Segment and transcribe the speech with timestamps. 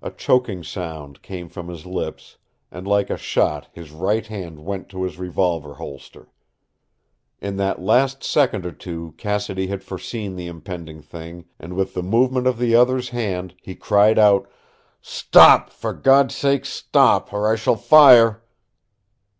[0.00, 2.36] A choking sound came from his lips,
[2.70, 6.28] and like a shot his right hand went to his revolver holster.
[7.40, 12.04] In that last second or two Cassidy had foreseen the impending thing, and with the
[12.04, 14.48] movement of the other's hand he cried out:
[15.00, 15.70] "Stop!
[15.70, 18.44] For God's sake stop or I shall fire!"